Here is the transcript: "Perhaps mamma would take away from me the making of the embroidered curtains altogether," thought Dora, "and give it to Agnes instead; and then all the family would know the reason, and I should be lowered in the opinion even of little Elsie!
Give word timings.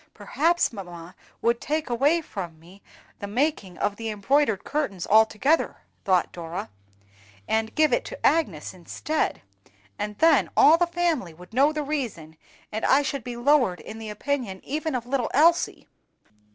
"Perhaps 0.15 0.73
mamma 0.73 1.15
would 1.43 1.61
take 1.61 1.87
away 1.87 2.21
from 2.21 2.59
me 2.59 2.81
the 3.19 3.27
making 3.27 3.77
of 3.77 3.97
the 3.97 4.09
embroidered 4.09 4.63
curtains 4.63 5.05
altogether," 5.05 5.81
thought 6.05 6.31
Dora, 6.31 6.71
"and 7.47 7.75
give 7.75 7.93
it 7.93 8.03
to 8.05 8.25
Agnes 8.25 8.73
instead; 8.73 9.43
and 9.99 10.17
then 10.17 10.49
all 10.57 10.79
the 10.79 10.87
family 10.87 11.35
would 11.35 11.53
know 11.53 11.71
the 11.71 11.83
reason, 11.83 12.35
and 12.71 12.83
I 12.83 13.03
should 13.03 13.23
be 13.23 13.37
lowered 13.37 13.79
in 13.79 13.99
the 13.99 14.09
opinion 14.09 14.59
even 14.65 14.95
of 14.95 15.05
little 15.05 15.29
Elsie! 15.35 15.87